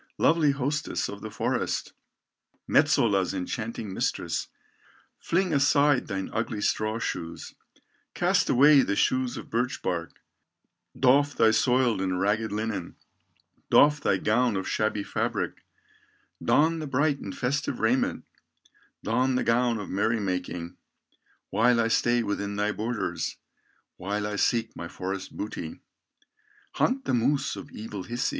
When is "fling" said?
5.19-5.53